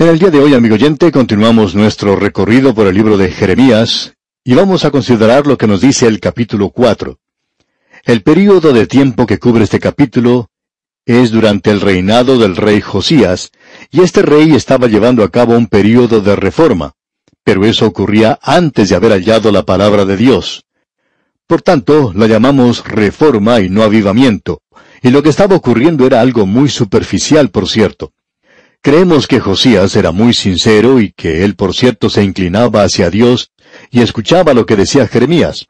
En 0.00 0.08
el 0.08 0.18
día 0.18 0.30
de 0.30 0.40
hoy, 0.40 0.54
amigo 0.54 0.76
oyente, 0.76 1.12
continuamos 1.12 1.74
nuestro 1.74 2.16
recorrido 2.16 2.74
por 2.74 2.86
el 2.86 2.94
libro 2.94 3.18
de 3.18 3.30
Jeremías 3.30 4.14
y 4.42 4.54
vamos 4.54 4.86
a 4.86 4.90
considerar 4.90 5.46
lo 5.46 5.58
que 5.58 5.66
nos 5.66 5.82
dice 5.82 6.06
el 6.06 6.20
capítulo 6.20 6.70
4. 6.70 7.18
El 8.06 8.22
período 8.22 8.72
de 8.72 8.86
tiempo 8.86 9.26
que 9.26 9.38
cubre 9.38 9.64
este 9.64 9.78
capítulo 9.78 10.48
es 11.04 11.30
durante 11.30 11.70
el 11.70 11.82
reinado 11.82 12.38
del 12.38 12.56
rey 12.56 12.80
Josías, 12.80 13.50
y 13.90 14.00
este 14.00 14.22
rey 14.22 14.52
estaba 14.52 14.86
llevando 14.86 15.22
a 15.22 15.28
cabo 15.28 15.54
un 15.54 15.66
período 15.66 16.22
de 16.22 16.34
reforma, 16.34 16.94
pero 17.44 17.66
eso 17.66 17.84
ocurría 17.84 18.38
antes 18.40 18.88
de 18.88 18.96
haber 18.96 19.12
hallado 19.12 19.52
la 19.52 19.66
palabra 19.66 20.06
de 20.06 20.16
Dios. 20.16 20.64
Por 21.46 21.60
tanto, 21.60 22.14
la 22.16 22.26
llamamos 22.26 22.88
reforma 22.88 23.60
y 23.60 23.68
no 23.68 23.82
avivamiento, 23.82 24.62
y 25.02 25.10
lo 25.10 25.22
que 25.22 25.28
estaba 25.28 25.56
ocurriendo 25.56 26.06
era 26.06 26.22
algo 26.22 26.46
muy 26.46 26.70
superficial, 26.70 27.50
por 27.50 27.68
cierto. 27.68 28.14
Creemos 28.82 29.26
que 29.26 29.40
Josías 29.40 29.94
era 29.94 30.10
muy 30.10 30.32
sincero 30.32 31.00
y 31.00 31.12
que 31.12 31.44
él, 31.44 31.54
por 31.54 31.74
cierto, 31.74 32.08
se 32.08 32.24
inclinaba 32.24 32.82
hacia 32.82 33.10
Dios 33.10 33.52
y 33.90 34.00
escuchaba 34.00 34.54
lo 34.54 34.64
que 34.64 34.74
decía 34.74 35.06
Jeremías. 35.06 35.66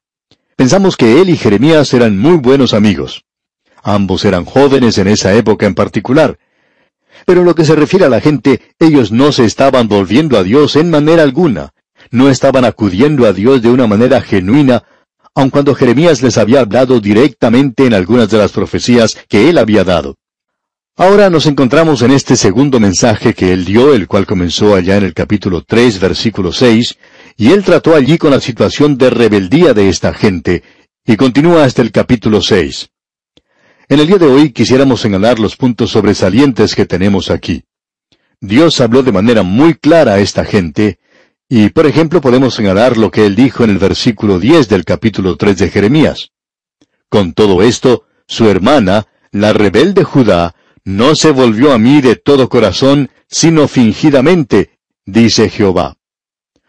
Pensamos 0.55 0.97
que 0.97 1.21
él 1.21 1.29
y 1.29 1.37
Jeremías 1.37 1.93
eran 1.93 2.17
muy 2.17 2.37
buenos 2.37 2.73
amigos. 2.73 3.25
Ambos 3.83 4.25
eran 4.25 4.45
jóvenes 4.45 4.97
en 4.99 5.09
esa 5.09 5.35
época 5.35 5.67
en 5.67 5.75
particular. 5.75 6.39
Pero 7.27 7.41
en 7.41 7.47
lo 7.47 7.57
que 7.57 7.65
se 7.65 7.75
refiere 7.75 8.05
a 8.05 8.11
la 8.11 8.21
gente, 8.21 8.61
ellos 8.79 9.11
no 9.11 9.33
se 9.33 9.45
estaban 9.45 9.89
volviendo 9.89 10.39
a 10.39 10.45
Dios 10.45 10.77
en 10.77 10.89
manera 10.89 11.25
alguna. 11.25 11.71
No 12.13 12.31
estaban 12.31 12.65
acudiendo 12.65 13.27
a 13.27 13.33
Dios 13.33 13.61
de 13.61 13.71
una 13.71 13.89
manera 13.89 14.21
genuina, 14.21 14.85
aun 15.35 15.51
cuando 15.51 15.75
Jeremías 15.75 16.23
les 16.23 16.39
había 16.39 16.61
hablado 16.61 17.01
directamente 17.01 17.87
en 17.87 17.95
algunas 17.95 18.31
de 18.31 18.39
las 18.39 18.53
profecías 18.53 19.19
que 19.29 19.51
él 19.51 19.59
había 19.59 19.83
dado. 19.83 20.17
Ahora 20.97 21.31
nos 21.31 21.47
encontramos 21.47 22.03
en 22.03 22.11
este 22.11 22.37
segundo 22.37 22.79
mensaje 22.79 23.33
que 23.33 23.53
él 23.53 23.65
dio, 23.65 23.95
el 23.95 24.07
cual 24.07 24.27
comenzó 24.27 24.75
allá 24.75 24.97
en 24.97 25.05
el 25.05 25.15
capítulo 25.15 25.63
3, 25.63 25.99
versículo 25.99 26.53
6, 26.53 26.99
y 27.37 27.53
él 27.53 27.65
trató 27.65 27.95
allí 27.95 28.19
con 28.19 28.33
la 28.33 28.41
situación 28.41 28.99
de 28.99 29.09
rebeldía 29.09 29.73
de 29.73 29.89
esta 29.89 30.13
gente, 30.13 30.63
y 31.07 31.17
continúa 31.17 31.65
hasta 31.65 31.81
el 31.81 31.91
capítulo 31.91 32.43
6. 32.43 32.91
En 33.89 33.99
el 33.99 34.07
día 34.07 34.19
de 34.19 34.27
hoy 34.27 34.53
quisiéramos 34.53 35.01
señalar 35.01 35.39
los 35.39 35.57
puntos 35.57 35.91
sobresalientes 35.91 36.75
que 36.75 36.87
tenemos 36.87 37.31
aquí. 37.31 37.65
Dios 38.41 38.81
habló 38.81 39.03
de 39.03 39.13
manera 39.13 39.43
muy 39.43 39.75
clara 39.75 40.15
a 40.15 40.21
esta 40.21 40.45
gente, 40.45 40.99
y 41.49 41.71
por 41.71 41.87
ejemplo 41.87 42.21
podemos 42.21 42.55
señalar 42.55 42.99
lo 42.99 43.11
que 43.11 43.25
él 43.25 43.37
dijo 43.37 43.65
en 43.65 43.71
el 43.71 43.79
versículo 43.79 44.39
10 44.39 44.69
del 44.69 44.85
capítulo 44.85 45.37
3 45.37 45.57
de 45.57 45.71
Jeremías. 45.71 46.31
Con 47.09 47.33
todo 47.33 47.63
esto, 47.63 48.05
su 48.27 48.49
hermana, 48.49 49.07
la 49.33 49.53
rebelde 49.53 50.05
Judá, 50.05 50.55
no 50.85 51.15
se 51.15 51.31
volvió 51.31 51.73
a 51.73 51.79
mí 51.79 52.01
de 52.01 52.17
todo 52.17 52.49
corazón, 52.49 53.11
sino 53.29 53.69
fingidamente, 53.69 54.79
dice 55.05 55.49
Jehová. 55.49 55.97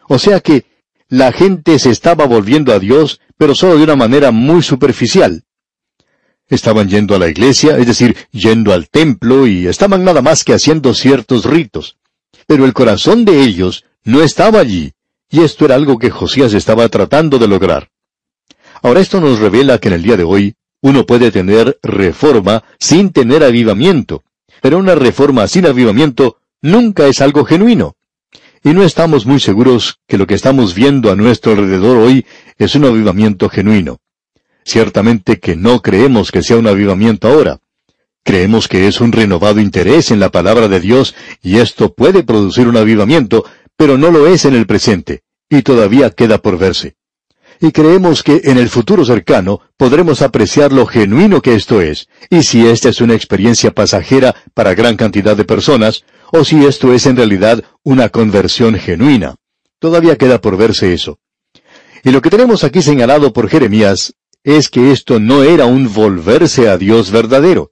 O 0.08 0.18
sea 0.18 0.40
que 0.40 0.66
la 1.08 1.32
gente 1.32 1.78
se 1.78 1.90
estaba 1.90 2.26
volviendo 2.26 2.72
a 2.72 2.78
Dios, 2.78 3.20
pero 3.36 3.54
solo 3.54 3.76
de 3.76 3.84
una 3.84 3.96
manera 3.96 4.30
muy 4.30 4.62
superficial. 4.62 5.44
Estaban 6.48 6.88
yendo 6.88 7.14
a 7.14 7.18
la 7.18 7.28
iglesia, 7.28 7.76
es 7.78 7.86
decir, 7.86 8.16
yendo 8.30 8.72
al 8.72 8.88
templo, 8.88 9.46
y 9.46 9.66
estaban 9.66 10.04
nada 10.04 10.22
más 10.22 10.44
que 10.44 10.52
haciendo 10.52 10.94
ciertos 10.94 11.44
ritos. 11.44 11.96
Pero 12.46 12.64
el 12.64 12.72
corazón 12.72 13.24
de 13.24 13.42
ellos 13.42 13.84
no 14.04 14.22
estaba 14.22 14.60
allí, 14.60 14.92
y 15.30 15.40
esto 15.40 15.64
era 15.64 15.74
algo 15.74 15.98
que 15.98 16.10
Josías 16.10 16.52
estaba 16.54 16.88
tratando 16.88 17.38
de 17.38 17.48
lograr. 17.48 17.90
Ahora 18.82 19.00
esto 19.00 19.20
nos 19.20 19.38
revela 19.38 19.78
que 19.78 19.88
en 19.88 19.94
el 19.94 20.02
día 20.02 20.16
de 20.16 20.24
hoy 20.24 20.54
uno 20.82 21.06
puede 21.06 21.30
tener 21.30 21.78
reforma 21.82 22.64
sin 22.78 23.10
tener 23.10 23.42
avivamiento, 23.44 24.24
pero 24.60 24.78
una 24.78 24.94
reforma 24.94 25.46
sin 25.46 25.64
avivamiento 25.64 26.38
nunca 26.60 27.06
es 27.06 27.20
algo 27.20 27.44
genuino. 27.44 27.96
Y 28.64 28.70
no 28.74 28.82
estamos 28.82 29.24
muy 29.24 29.40
seguros 29.40 30.00
que 30.06 30.18
lo 30.18 30.26
que 30.26 30.34
estamos 30.34 30.74
viendo 30.74 31.10
a 31.10 31.16
nuestro 31.16 31.52
alrededor 31.52 31.96
hoy 31.96 32.26
es 32.58 32.74
un 32.74 32.84
avivamiento 32.84 33.48
genuino. 33.48 33.98
Ciertamente 34.64 35.38
que 35.38 35.56
no 35.56 35.82
creemos 35.82 36.30
que 36.30 36.42
sea 36.42 36.58
un 36.58 36.66
avivamiento 36.66 37.28
ahora. 37.28 37.58
Creemos 38.24 38.68
que 38.68 38.86
es 38.86 39.00
un 39.00 39.10
renovado 39.10 39.60
interés 39.60 40.10
en 40.10 40.20
la 40.20 40.30
palabra 40.30 40.68
de 40.68 40.80
Dios 40.80 41.14
y 41.42 41.58
esto 41.58 41.94
puede 41.94 42.22
producir 42.22 42.68
un 42.68 42.76
avivamiento, 42.76 43.44
pero 43.76 43.98
no 43.98 44.10
lo 44.10 44.28
es 44.28 44.44
en 44.44 44.54
el 44.54 44.66
presente, 44.66 45.22
y 45.48 45.62
todavía 45.62 46.10
queda 46.10 46.38
por 46.38 46.58
verse 46.58 46.96
y 47.62 47.70
creemos 47.70 48.24
que 48.24 48.40
en 48.44 48.58
el 48.58 48.68
futuro 48.68 49.04
cercano 49.04 49.60
podremos 49.76 50.20
apreciar 50.20 50.72
lo 50.72 50.84
genuino 50.84 51.40
que 51.40 51.54
esto 51.54 51.80
es, 51.80 52.08
y 52.28 52.42
si 52.42 52.66
esta 52.66 52.88
es 52.88 53.00
una 53.00 53.14
experiencia 53.14 53.70
pasajera 53.70 54.34
para 54.52 54.74
gran 54.74 54.96
cantidad 54.96 55.36
de 55.36 55.44
personas, 55.44 56.04
o 56.32 56.44
si 56.44 56.66
esto 56.66 56.92
es 56.92 57.06
en 57.06 57.16
realidad 57.16 57.62
una 57.84 58.08
conversión 58.08 58.74
genuina. 58.74 59.36
Todavía 59.78 60.16
queda 60.16 60.40
por 60.40 60.56
verse 60.56 60.92
eso. 60.92 61.20
Y 62.02 62.10
lo 62.10 62.20
que 62.20 62.30
tenemos 62.30 62.64
aquí 62.64 62.82
señalado 62.82 63.32
por 63.32 63.48
Jeremías 63.48 64.12
es 64.42 64.68
que 64.68 64.90
esto 64.90 65.20
no 65.20 65.44
era 65.44 65.66
un 65.66 65.92
volverse 65.92 66.68
a 66.68 66.76
Dios 66.76 67.12
verdadero 67.12 67.70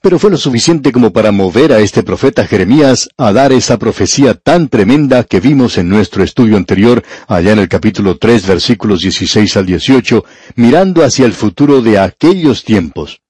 pero 0.00 0.18
fue 0.18 0.30
lo 0.30 0.36
suficiente 0.38 0.92
como 0.92 1.12
para 1.12 1.30
mover 1.30 1.72
a 1.72 1.80
este 1.80 2.02
profeta 2.02 2.46
Jeremías 2.46 3.10
a 3.18 3.32
dar 3.32 3.52
esa 3.52 3.78
profecía 3.78 4.34
tan 4.34 4.68
tremenda 4.68 5.24
que 5.24 5.40
vimos 5.40 5.76
en 5.76 5.88
nuestro 5.88 6.24
estudio 6.24 6.56
anterior, 6.56 7.02
allá 7.28 7.52
en 7.52 7.58
el 7.58 7.68
capítulo 7.68 8.16
3, 8.16 8.46
versículos 8.46 9.02
16 9.02 9.56
al 9.58 9.66
18, 9.66 10.24
mirando 10.56 11.04
hacia 11.04 11.26
el 11.26 11.34
futuro 11.34 11.82
de 11.82 11.98
aquellos 11.98 12.64
tiempos. 12.64 13.20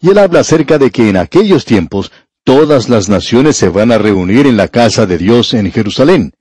Y 0.00 0.10
él 0.10 0.18
habla 0.18 0.40
acerca 0.40 0.78
de 0.78 0.90
que 0.90 1.08
en 1.08 1.16
aquellos 1.16 1.64
tiempos 1.64 2.12
todas 2.44 2.88
las 2.88 3.08
naciones 3.08 3.56
se 3.56 3.68
van 3.68 3.90
a 3.90 3.98
reunir 3.98 4.46
en 4.46 4.56
la 4.56 4.68
casa 4.68 5.06
de 5.06 5.18
Dios 5.18 5.54
en 5.54 5.72
Jerusalén. 5.72 6.32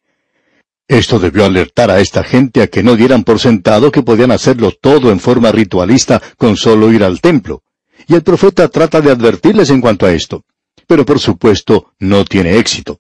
Esto 0.87 1.19
debió 1.19 1.45
alertar 1.45 1.89
a 1.89 1.99
esta 1.99 2.23
gente 2.23 2.61
a 2.61 2.67
que 2.67 2.83
no 2.83 2.95
dieran 2.95 3.23
por 3.23 3.39
sentado 3.39 3.91
que 3.91 4.03
podían 4.03 4.31
hacerlo 4.31 4.71
todo 4.79 5.11
en 5.11 5.19
forma 5.19 5.51
ritualista 5.51 6.21
con 6.37 6.57
solo 6.57 6.91
ir 6.91 7.03
al 7.03 7.21
templo. 7.21 7.63
Y 8.07 8.16
el 8.16 8.23
profeta 8.23 8.67
trata 8.67 9.01
de 9.01 9.12
advertirles 9.12 9.69
en 9.69 9.81
cuanto 9.81 10.06
a 10.06 10.12
esto. 10.12 10.44
Pero 10.88 11.06
por 11.06 11.19
supuesto 11.19 11.94
no 12.00 12.25
tiene 12.25 12.57
éxito. 12.57 13.00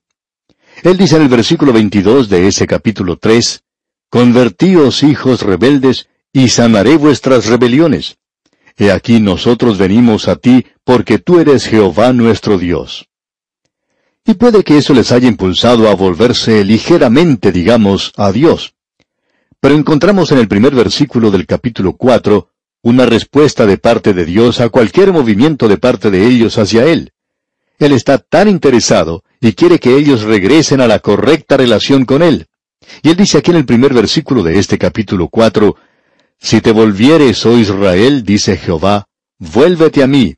Él 0.83 0.97
dice 0.97 1.17
en 1.17 1.23
el 1.23 1.29
versículo 1.29 1.73
22 1.73 2.29
de 2.29 2.47
ese 2.47 2.65
capítulo 2.65 3.17
3, 3.17 3.63
Convertíos 4.09 5.03
hijos 5.03 5.41
rebeldes, 5.41 6.07
y 6.33 6.49
sanaré 6.49 6.97
vuestras 6.97 7.45
rebeliones. 7.45 8.17
He 8.77 8.91
aquí 8.91 9.19
nosotros 9.19 9.77
venimos 9.77 10.27
a 10.27 10.37
ti, 10.37 10.65
porque 10.83 11.19
tú 11.19 11.39
eres 11.39 11.65
Jehová 11.65 12.13
nuestro 12.13 12.57
Dios. 12.57 13.07
Y 14.25 14.35
puede 14.35 14.63
que 14.63 14.77
eso 14.77 14.93
les 14.93 15.11
haya 15.11 15.27
impulsado 15.27 15.89
a 15.89 15.95
volverse 15.95 16.63
ligeramente, 16.63 17.51
digamos, 17.51 18.13
a 18.17 18.31
Dios. 18.31 18.73
Pero 19.59 19.75
encontramos 19.75 20.31
en 20.31 20.37
el 20.37 20.47
primer 20.47 20.73
versículo 20.73 21.31
del 21.31 21.45
capítulo 21.45 21.93
4 21.95 22.50
una 22.81 23.05
respuesta 23.05 23.65
de 23.65 23.77
parte 23.77 24.13
de 24.13 24.25
Dios 24.25 24.59
a 24.59 24.69
cualquier 24.69 25.11
movimiento 25.11 25.67
de 25.67 25.77
parte 25.77 26.09
de 26.09 26.25
ellos 26.25 26.57
hacia 26.57 26.85
Él. 26.85 27.11
Él 27.79 27.91
está 27.93 28.17
tan 28.17 28.47
interesado 28.47 29.23
y 29.39 29.53
quiere 29.53 29.79
que 29.79 29.95
ellos 29.95 30.23
regresen 30.23 30.81
a 30.81 30.87
la 30.87 30.99
correcta 30.99 31.57
relación 31.57 32.05
con 32.05 32.21
Él. 32.21 32.47
Y 33.01 33.09
Él 33.09 33.15
dice 33.15 33.37
aquí 33.37 33.51
en 33.51 33.57
el 33.57 33.65
primer 33.65 33.93
versículo 33.93 34.43
de 34.43 34.59
este 34.59 34.77
capítulo 34.77 35.27
4, 35.27 35.75
Si 36.39 36.61
te 36.61 36.71
volvieres, 36.71 37.45
oh 37.45 37.57
Israel, 37.57 38.23
dice 38.23 38.57
Jehová, 38.57 39.05
vuélvete 39.37 40.03
a 40.03 40.07
mí, 40.07 40.35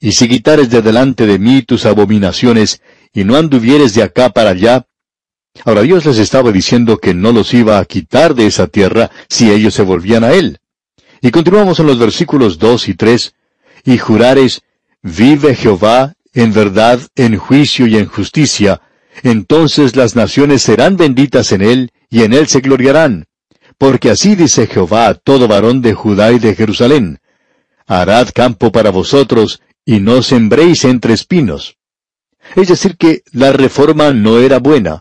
y 0.00 0.12
si 0.12 0.28
quitares 0.28 0.70
de 0.70 0.82
delante 0.82 1.26
de 1.26 1.38
mí 1.38 1.62
tus 1.62 1.86
abominaciones, 1.86 2.82
y 3.12 3.24
no 3.24 3.36
anduvieres 3.36 3.94
de 3.94 4.02
acá 4.02 4.30
para 4.30 4.50
allá, 4.50 4.84
Ahora 5.64 5.82
Dios 5.82 6.04
les 6.06 6.18
estaba 6.18 6.52
diciendo 6.52 6.98
que 6.98 7.14
no 7.14 7.32
los 7.32 7.52
iba 7.52 7.78
a 7.78 7.84
quitar 7.84 8.34
de 8.34 8.46
esa 8.46 8.66
tierra 8.66 9.10
si 9.28 9.50
ellos 9.50 9.74
se 9.74 9.82
volvían 9.82 10.24
a 10.24 10.32
Él. 10.32 10.58
Y 11.20 11.30
continuamos 11.30 11.80
en 11.80 11.86
los 11.86 11.98
versículos 11.98 12.58
2 12.58 12.88
y 12.88 12.94
3, 12.94 13.34
y 13.84 13.98
jurares, 13.98 14.62
vive 15.02 15.54
Jehová 15.54 16.14
en 16.34 16.52
verdad, 16.52 17.00
en 17.16 17.36
juicio 17.36 17.86
y 17.86 17.96
en 17.96 18.06
justicia, 18.06 18.80
entonces 19.22 19.96
las 19.96 20.14
naciones 20.14 20.62
serán 20.62 20.96
benditas 20.96 21.50
en 21.52 21.62
él, 21.62 21.90
y 22.10 22.22
en 22.22 22.32
él 22.32 22.46
se 22.46 22.60
gloriarán. 22.60 23.26
Porque 23.76 24.10
así 24.10 24.36
dice 24.36 24.66
Jehová 24.66 25.08
a 25.08 25.14
todo 25.14 25.48
varón 25.48 25.82
de 25.82 25.94
Judá 25.94 26.30
y 26.32 26.38
de 26.38 26.54
Jerusalén, 26.54 27.18
harad 27.86 28.28
campo 28.32 28.70
para 28.70 28.90
vosotros, 28.90 29.62
y 29.84 30.00
no 30.00 30.22
sembréis 30.22 30.84
entre 30.84 31.14
espinos. 31.14 31.76
Es 32.54 32.68
decir, 32.68 32.96
que 32.96 33.22
la 33.32 33.52
reforma 33.52 34.12
no 34.12 34.38
era 34.38 34.58
buena. 34.58 35.00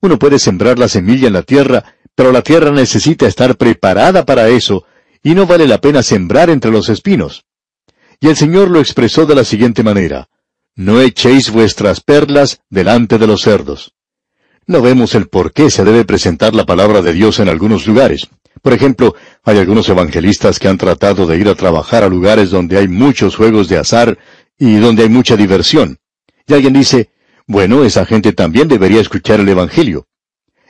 Uno 0.00 0.18
puede 0.18 0.38
sembrar 0.38 0.78
la 0.78 0.88
semilla 0.88 1.26
en 1.26 1.34
la 1.34 1.42
tierra, 1.42 1.84
pero 2.14 2.32
la 2.32 2.42
tierra 2.42 2.70
necesita 2.70 3.26
estar 3.26 3.56
preparada 3.56 4.24
para 4.24 4.48
eso, 4.48 4.84
y 5.22 5.34
no 5.34 5.46
vale 5.46 5.66
la 5.66 5.78
pena 5.78 6.02
sembrar 6.02 6.50
entre 6.50 6.70
los 6.70 6.88
espinos. 6.88 7.44
Y 8.20 8.28
el 8.28 8.36
Señor 8.36 8.70
lo 8.70 8.80
expresó 8.80 9.26
de 9.26 9.34
la 9.34 9.44
siguiente 9.44 9.82
manera, 9.82 10.28
No 10.74 11.00
echéis 11.00 11.50
vuestras 11.50 12.00
perlas 12.00 12.60
delante 12.70 13.18
de 13.18 13.26
los 13.26 13.42
cerdos. 13.42 13.94
No 14.66 14.82
vemos 14.82 15.14
el 15.14 15.28
por 15.28 15.52
qué 15.52 15.70
se 15.70 15.82
debe 15.82 16.04
presentar 16.04 16.54
la 16.54 16.66
palabra 16.66 17.02
de 17.02 17.12
Dios 17.12 17.40
en 17.40 17.48
algunos 17.48 17.86
lugares. 17.86 18.28
Por 18.62 18.72
ejemplo, 18.72 19.14
hay 19.44 19.58
algunos 19.58 19.88
evangelistas 19.88 20.58
que 20.58 20.68
han 20.68 20.78
tratado 20.78 21.26
de 21.26 21.38
ir 21.38 21.48
a 21.48 21.54
trabajar 21.54 22.04
a 22.04 22.08
lugares 22.08 22.50
donde 22.50 22.78
hay 22.78 22.86
muchos 22.86 23.34
juegos 23.34 23.68
de 23.68 23.78
azar 23.78 24.18
y 24.58 24.76
donde 24.76 25.04
hay 25.04 25.08
mucha 25.08 25.36
diversión. 25.36 25.98
Y 26.46 26.54
alguien 26.54 26.74
dice, 26.74 27.10
Bueno, 27.46 27.84
esa 27.84 28.04
gente 28.04 28.32
también 28.32 28.68
debería 28.68 29.00
escuchar 29.00 29.40
el 29.40 29.48
Evangelio. 29.48 30.06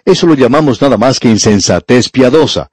Eso 0.04 0.26
lo 0.26 0.34
llamamos 0.34 0.80
nada 0.80 0.96
más 0.96 1.18
que 1.18 1.28
insensatez 1.28 2.08
piadosa. 2.08 2.70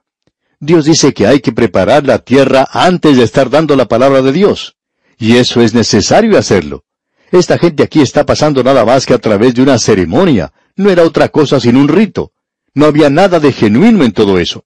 Dios 0.60 0.86
dice 0.86 1.14
que 1.14 1.28
hay 1.28 1.40
que 1.40 1.52
preparar 1.52 2.06
la 2.06 2.20
tierra 2.20 2.68
antes 2.72 3.18
de 3.18 3.24
estar 3.24 3.50
dando 3.50 3.76
la 3.76 3.88
palabra 3.88 4.22
de 4.22 4.32
Dios. 4.32 4.76
Y 5.18 5.38
eso 5.38 5.62
es 5.62 5.74
necesario 5.74 6.38
hacerlo. 6.38 6.84
Esta 7.32 7.58
gente 7.58 7.84
aquí 7.84 8.02
está 8.02 8.26
pasando 8.26 8.64
nada 8.64 8.86
más 8.86 9.06
que 9.06 9.14
a 9.14 9.18
través 9.18 9.54
de 9.56 9.62
una 9.62 9.78
ceremonia. 9.78 10.54
No 10.76 10.90
era 10.90 11.04
otra 11.04 11.30
cosa 11.30 11.60
sino 11.60 11.80
un 11.80 11.88
rito. 11.88 12.32
No 12.74 12.86
había 12.86 13.10
nada 13.10 13.40
de 13.40 13.52
genuino 13.52 14.04
en 14.04 14.12
todo 14.12 14.40
eso. 14.40 14.66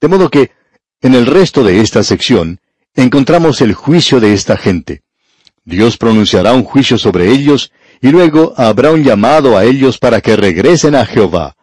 De 0.00 0.08
modo 0.08 0.30
que, 0.30 0.50
en 1.00 1.14
el 1.14 1.26
resto 1.26 1.62
de 1.62 1.80
esta 1.80 2.02
sección, 2.02 2.60
encontramos 2.94 3.60
el 3.60 3.74
juicio 3.74 4.20
de 4.20 4.32
esta 4.32 4.56
gente. 4.56 5.02
Dios 5.64 5.96
pronunciará 5.96 6.54
un 6.54 6.64
juicio 6.64 6.98
sobre 6.98 7.30
ellos 7.30 7.72
y 8.00 8.08
luego 8.08 8.54
habrá 8.56 8.92
un 8.92 9.04
llamado 9.04 9.56
a 9.56 9.64
ellos 9.64 9.98
para 9.98 10.20
que 10.20 10.36
regresen 10.36 10.94
a 10.94 11.04
Jehová. 11.04 11.56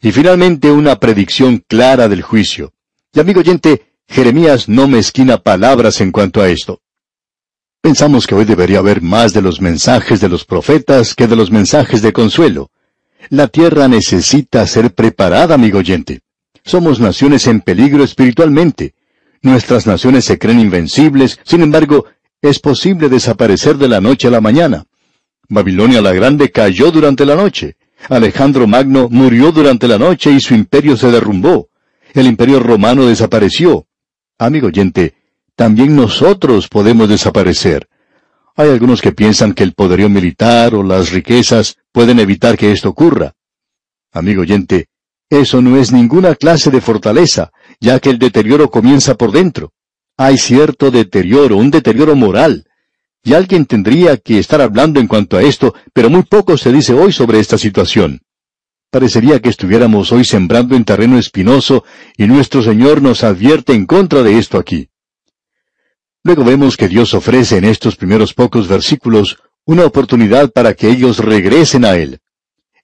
Y 0.00 0.12
finalmente 0.12 0.70
una 0.70 0.98
predicción 0.98 1.62
clara 1.66 2.08
del 2.08 2.22
juicio. 2.22 2.72
Y 3.12 3.18
amigo 3.18 3.40
oyente, 3.40 3.82
Jeremías 4.08 4.68
no 4.68 4.86
mezquina 4.86 5.38
palabras 5.38 6.00
en 6.00 6.12
cuanto 6.12 6.40
a 6.40 6.48
esto. 6.48 6.80
Pensamos 7.80 8.26
que 8.26 8.36
hoy 8.36 8.44
debería 8.44 8.78
haber 8.78 9.02
más 9.02 9.32
de 9.32 9.42
los 9.42 9.60
mensajes 9.60 10.20
de 10.20 10.28
los 10.28 10.44
profetas 10.44 11.14
que 11.16 11.26
de 11.26 11.34
los 11.34 11.50
mensajes 11.50 12.02
de 12.02 12.12
consuelo. 12.12 12.70
La 13.28 13.48
tierra 13.48 13.88
necesita 13.88 14.64
ser 14.66 14.94
preparada, 14.94 15.56
amigo 15.56 15.78
oyente. 15.78 16.20
Somos 16.64 17.00
naciones 17.00 17.48
en 17.48 17.62
peligro 17.62 18.04
espiritualmente. 18.04 18.94
Nuestras 19.42 19.88
naciones 19.88 20.24
se 20.24 20.38
creen 20.38 20.60
invencibles, 20.60 21.40
sin 21.42 21.62
embargo, 21.62 22.06
es 22.42 22.60
posible 22.60 23.08
desaparecer 23.08 23.76
de 23.76 23.88
la 23.88 24.00
noche 24.00 24.28
a 24.28 24.30
la 24.30 24.40
mañana. 24.40 24.84
Babilonia 25.48 26.00
la 26.00 26.12
Grande 26.12 26.52
cayó 26.52 26.92
durante 26.92 27.26
la 27.26 27.34
noche. 27.34 27.76
Alejandro 28.08 28.68
Magno 28.68 29.08
murió 29.10 29.50
durante 29.50 29.88
la 29.88 29.98
noche 29.98 30.30
y 30.30 30.40
su 30.40 30.54
imperio 30.54 30.96
se 30.96 31.10
derrumbó. 31.10 31.70
El 32.14 32.26
imperio 32.26 32.60
romano 32.60 33.06
desapareció. 33.06 33.86
Amigo 34.38 34.68
oyente, 34.68 35.14
también 35.54 35.94
nosotros 35.94 36.68
podemos 36.68 37.08
desaparecer. 37.08 37.88
Hay 38.56 38.68
algunos 38.68 39.00
que 39.00 39.12
piensan 39.12 39.54
que 39.54 39.62
el 39.62 39.74
poderío 39.74 40.08
militar 40.08 40.74
o 40.74 40.82
las 40.82 41.12
riquezas 41.12 41.76
pueden 41.92 42.18
evitar 42.18 42.56
que 42.56 42.72
esto 42.72 42.88
ocurra. 42.88 43.34
Amigo 44.12 44.42
oyente, 44.42 44.88
eso 45.28 45.62
no 45.62 45.76
es 45.76 45.92
ninguna 45.92 46.34
clase 46.34 46.70
de 46.70 46.80
fortaleza, 46.80 47.52
ya 47.80 48.00
que 48.00 48.10
el 48.10 48.18
deterioro 48.18 48.70
comienza 48.70 49.14
por 49.14 49.30
dentro. 49.30 49.72
Hay 50.16 50.36
cierto 50.36 50.90
deterioro, 50.90 51.56
un 51.56 51.70
deterioro 51.70 52.16
moral. 52.16 52.64
Y 53.22 53.34
alguien 53.34 53.66
tendría 53.66 54.16
que 54.16 54.38
estar 54.38 54.60
hablando 54.60 54.98
en 54.98 55.06
cuanto 55.06 55.36
a 55.36 55.42
esto, 55.42 55.74
pero 55.92 56.10
muy 56.10 56.22
poco 56.22 56.56
se 56.58 56.72
dice 56.72 56.92
hoy 56.92 57.12
sobre 57.12 57.38
esta 57.38 57.58
situación. 57.58 58.20
Parecería 58.90 59.40
que 59.40 59.48
estuviéramos 59.48 60.10
hoy 60.10 60.24
sembrando 60.24 60.74
en 60.74 60.84
terreno 60.84 61.16
espinoso 61.16 61.84
y 62.16 62.26
nuestro 62.26 62.60
Señor 62.60 63.00
nos 63.00 63.22
advierte 63.22 63.72
en 63.72 63.86
contra 63.86 64.24
de 64.24 64.36
esto 64.36 64.58
aquí. 64.58 64.88
Luego 66.24 66.42
vemos 66.42 66.76
que 66.76 66.88
Dios 66.88 67.14
ofrece 67.14 67.58
en 67.58 67.64
estos 67.64 67.94
primeros 67.94 68.34
pocos 68.34 68.66
versículos 68.66 69.38
una 69.64 69.84
oportunidad 69.86 70.50
para 70.50 70.74
que 70.74 70.88
ellos 70.88 71.18
regresen 71.18 71.84
a 71.84 71.96
Él. 71.96 72.18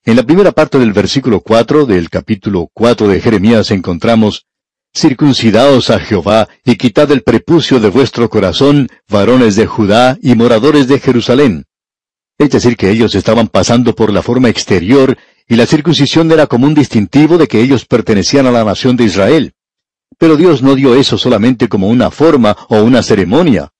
En 0.05 0.15
la 0.15 0.23
primera 0.23 0.53
parte 0.53 0.79
del 0.79 0.93
versículo 0.93 1.41
4 1.41 1.85
del 1.85 2.09
capítulo 2.09 2.69
4 2.73 3.09
de 3.09 3.19
Jeremías 3.19 3.69
encontramos, 3.71 4.45
Circuncidaos 4.95 5.89
a 5.89 5.99
Jehová 5.99 6.47
y 6.63 6.77
quitad 6.77 7.11
el 7.11 7.21
prepucio 7.21 7.81
de 7.81 7.89
vuestro 7.89 8.29
corazón, 8.29 8.87
varones 9.09 9.57
de 9.57 9.67
Judá 9.67 10.17
y 10.21 10.35
moradores 10.35 10.87
de 10.87 10.99
Jerusalén. 10.99 11.65
Es 12.37 12.51
decir, 12.51 12.77
que 12.77 12.89
ellos 12.89 13.13
estaban 13.13 13.49
pasando 13.49 13.93
por 13.93 14.13
la 14.13 14.23
forma 14.23 14.47
exterior 14.47 15.17
y 15.47 15.55
la 15.55 15.65
circuncisión 15.65 16.31
era 16.31 16.47
como 16.47 16.67
un 16.67 16.73
distintivo 16.73 17.37
de 17.37 17.47
que 17.47 17.61
ellos 17.61 17.85
pertenecían 17.85 18.47
a 18.47 18.51
la 18.51 18.63
nación 18.63 18.97
de 18.97 19.05
Israel. 19.05 19.53
Pero 20.17 20.35
Dios 20.35 20.61
no 20.61 20.75
dio 20.75 20.95
eso 20.95 21.17
solamente 21.17 21.69
como 21.69 21.87
una 21.87 22.11
forma 22.11 22.55
o 22.69 22.81
una 22.83 23.01
ceremonia. 23.03 23.71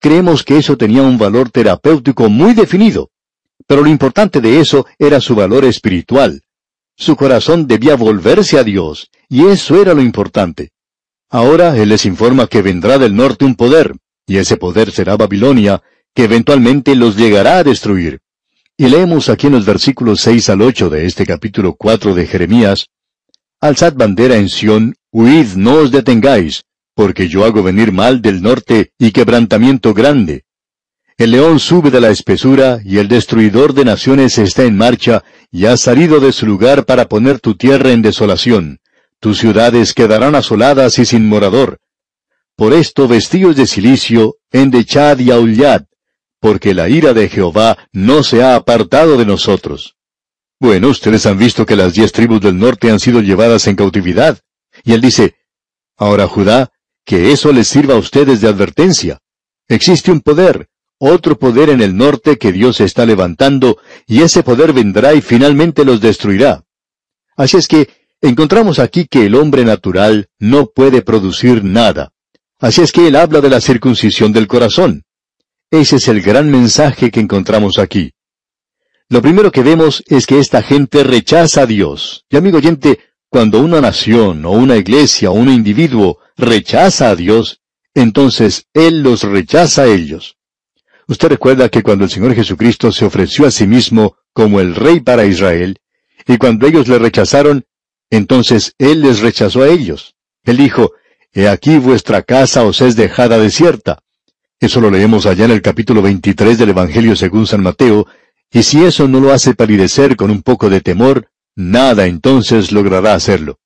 Creemos 0.00 0.42
que 0.42 0.58
eso 0.58 0.76
tenía 0.76 1.02
un 1.02 1.18
valor 1.18 1.50
terapéutico 1.50 2.28
muy 2.28 2.54
definido. 2.54 3.10
Pero 3.66 3.82
lo 3.82 3.88
importante 3.88 4.40
de 4.40 4.60
eso 4.60 4.86
era 4.98 5.20
su 5.20 5.34
valor 5.34 5.64
espiritual. 5.64 6.42
Su 6.96 7.16
corazón 7.16 7.66
debía 7.66 7.96
volverse 7.96 8.58
a 8.58 8.64
Dios, 8.64 9.10
y 9.28 9.46
eso 9.46 9.80
era 9.80 9.94
lo 9.94 10.02
importante. 10.02 10.72
Ahora 11.30 11.76
Él 11.76 11.90
les 11.90 12.04
informa 12.04 12.46
que 12.46 12.62
vendrá 12.62 12.98
del 12.98 13.14
norte 13.14 13.44
un 13.44 13.54
poder, 13.54 13.94
y 14.26 14.36
ese 14.36 14.56
poder 14.56 14.90
será 14.90 15.16
Babilonia, 15.16 15.82
que 16.14 16.24
eventualmente 16.24 16.94
los 16.96 17.16
llegará 17.16 17.58
a 17.58 17.64
destruir. 17.64 18.20
Y 18.80 18.88
leemos 18.88 19.28
aquí 19.28 19.48
en 19.48 19.52
los 19.52 19.66
versículos 19.66 20.22
6 20.22 20.48
al 20.48 20.62
8 20.62 20.88
de 20.88 21.04
este 21.04 21.26
capítulo 21.26 21.74
4 21.74 22.14
de 22.14 22.26
Jeremías, 22.26 22.86
Alzad 23.60 23.92
bandera 23.92 24.36
en 24.36 24.48
Sión, 24.48 24.94
huid, 25.12 25.48
no 25.56 25.74
os 25.74 25.90
detengáis, 25.90 26.64
porque 26.94 27.28
yo 27.28 27.44
hago 27.44 27.62
venir 27.62 27.92
mal 27.92 28.22
del 28.22 28.40
norte 28.40 28.92
y 28.98 29.10
quebrantamiento 29.10 29.92
grande. 29.92 30.44
El 31.18 31.32
león 31.32 31.60
sube 31.60 31.90
de 31.90 32.00
la 32.00 32.08
espesura, 32.08 32.80
y 32.82 32.96
el 32.96 33.08
destruidor 33.08 33.74
de 33.74 33.84
naciones 33.84 34.38
está 34.38 34.64
en 34.64 34.78
marcha, 34.78 35.24
y 35.52 35.66
ha 35.66 35.76
salido 35.76 36.18
de 36.18 36.32
su 36.32 36.46
lugar 36.46 36.86
para 36.86 37.06
poner 37.06 37.38
tu 37.38 37.56
tierra 37.56 37.90
en 37.90 38.00
desolación. 38.00 38.80
Tus 39.18 39.40
ciudades 39.40 39.92
quedarán 39.92 40.34
asoladas 40.34 40.98
y 40.98 41.04
sin 41.04 41.28
morador. 41.28 41.80
Por 42.56 42.72
esto 42.72 43.08
vestíos 43.08 43.56
de 43.56 43.66
silicio, 43.66 44.36
endechad 44.50 45.18
y 45.18 45.32
aullad, 45.32 45.82
porque 46.40 46.74
la 46.74 46.88
ira 46.88 47.12
de 47.12 47.28
Jehová 47.28 47.78
no 47.92 48.22
se 48.22 48.42
ha 48.42 48.56
apartado 48.56 49.16
de 49.16 49.26
nosotros. 49.26 49.96
Bueno, 50.58 50.88
ustedes 50.88 51.24
han 51.26 51.38
visto 51.38 51.64
que 51.64 51.76
las 51.76 51.94
diez 51.94 52.12
tribus 52.12 52.40
del 52.40 52.58
norte 52.58 52.90
han 52.90 53.00
sido 53.00 53.20
llevadas 53.20 53.66
en 53.66 53.76
cautividad. 53.76 54.40
Y 54.84 54.92
él 54.92 55.00
dice, 55.00 55.36
Ahora 55.96 56.26
Judá, 56.26 56.70
que 57.04 57.32
eso 57.32 57.52
les 57.52 57.68
sirva 57.68 57.94
a 57.94 57.98
ustedes 57.98 58.40
de 58.40 58.48
advertencia. 58.48 59.20
Existe 59.68 60.10
un 60.10 60.20
poder, 60.20 60.68
otro 60.98 61.38
poder 61.38 61.70
en 61.70 61.80
el 61.80 61.96
norte 61.96 62.38
que 62.38 62.52
Dios 62.52 62.80
está 62.80 63.04
levantando, 63.04 63.78
y 64.06 64.22
ese 64.22 64.42
poder 64.42 64.72
vendrá 64.72 65.14
y 65.14 65.20
finalmente 65.20 65.84
los 65.84 66.00
destruirá. 66.00 66.64
Así 67.36 67.56
es 67.56 67.68
que 67.68 67.88
encontramos 68.20 68.78
aquí 68.78 69.06
que 69.06 69.26
el 69.26 69.34
hombre 69.34 69.64
natural 69.64 70.28
no 70.38 70.66
puede 70.66 71.02
producir 71.02 71.64
nada. 71.64 72.12
Así 72.58 72.82
es 72.82 72.92
que 72.92 73.08
él 73.08 73.16
habla 73.16 73.40
de 73.40 73.48
la 73.48 73.60
circuncisión 73.60 74.32
del 74.32 74.46
corazón. 74.46 75.04
Ese 75.70 75.96
es 75.96 76.08
el 76.08 76.20
gran 76.20 76.50
mensaje 76.50 77.10
que 77.10 77.20
encontramos 77.20 77.78
aquí. 77.78 78.12
Lo 79.08 79.22
primero 79.22 79.52
que 79.52 79.62
vemos 79.62 80.02
es 80.08 80.26
que 80.26 80.38
esta 80.38 80.62
gente 80.62 81.04
rechaza 81.04 81.62
a 81.62 81.66
Dios. 81.66 82.24
Y 82.28 82.36
amigo 82.36 82.58
oyente, 82.58 82.98
cuando 83.28 83.60
una 83.60 83.80
nación 83.80 84.44
o 84.44 84.50
una 84.50 84.76
iglesia 84.76 85.30
o 85.30 85.34
un 85.34 85.48
individuo 85.48 86.18
rechaza 86.36 87.10
a 87.10 87.16
Dios, 87.16 87.60
entonces 87.94 88.66
Él 88.74 89.02
los 89.02 89.22
rechaza 89.22 89.82
a 89.82 89.86
ellos. 89.86 90.36
Usted 91.06 91.28
recuerda 91.28 91.68
que 91.68 91.82
cuando 91.82 92.04
el 92.04 92.10
Señor 92.10 92.34
Jesucristo 92.34 92.90
se 92.90 93.04
ofreció 93.04 93.46
a 93.46 93.50
sí 93.52 93.66
mismo 93.66 94.16
como 94.32 94.60
el 94.60 94.74
Rey 94.74 95.00
para 95.00 95.24
Israel, 95.24 95.78
y 96.26 96.36
cuando 96.36 96.66
ellos 96.66 96.88
le 96.88 96.98
rechazaron, 96.98 97.64
entonces 98.10 98.74
Él 98.78 99.02
les 99.02 99.20
rechazó 99.20 99.62
a 99.62 99.68
ellos. 99.68 100.16
Él 100.44 100.56
dijo, 100.56 100.92
He 101.32 101.48
aquí 101.48 101.78
vuestra 101.78 102.22
casa 102.22 102.64
os 102.64 102.80
es 102.80 102.96
dejada 102.96 103.38
desierta. 103.38 104.02
Eso 104.60 104.78
lo 104.82 104.90
leemos 104.90 105.24
allá 105.24 105.46
en 105.46 105.52
el 105.52 105.62
capítulo 105.62 106.02
23 106.02 106.58
del 106.58 106.68
Evangelio 106.68 107.16
según 107.16 107.46
San 107.46 107.62
Mateo, 107.62 108.06
y 108.52 108.62
si 108.62 108.84
eso 108.84 109.08
no 109.08 109.18
lo 109.18 109.32
hace 109.32 109.54
palidecer 109.54 110.16
con 110.16 110.30
un 110.30 110.42
poco 110.42 110.68
de 110.68 110.82
temor, 110.82 111.30
nada 111.56 112.06
entonces 112.06 112.70
logrará 112.70 113.14
hacerlo. 113.14 113.58